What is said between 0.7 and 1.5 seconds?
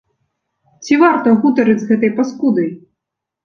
Ці варта